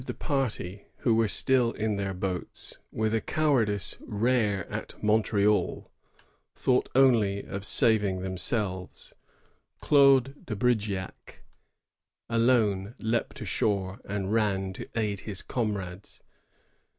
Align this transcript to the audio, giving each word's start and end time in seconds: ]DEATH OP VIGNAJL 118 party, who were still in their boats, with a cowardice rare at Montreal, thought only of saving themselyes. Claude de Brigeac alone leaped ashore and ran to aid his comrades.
]DEATH 0.01 0.09
OP 0.09 0.17
VIGNAJL 0.17 0.35
118 0.35 0.73
party, 0.73 0.87
who 1.03 1.13
were 1.13 1.27
still 1.27 1.71
in 1.73 1.95
their 1.95 2.13
boats, 2.15 2.77
with 2.91 3.13
a 3.13 3.21
cowardice 3.21 3.97
rare 3.99 4.67
at 4.71 4.95
Montreal, 5.03 5.91
thought 6.55 6.89
only 6.95 7.43
of 7.43 7.63
saving 7.63 8.21
themselyes. 8.21 9.13
Claude 9.79 10.43
de 10.43 10.55
Brigeac 10.55 11.43
alone 12.27 12.95
leaped 12.97 13.41
ashore 13.41 13.99
and 14.03 14.33
ran 14.33 14.73
to 14.73 14.89
aid 14.97 15.19
his 15.19 15.43
comrades. 15.43 16.23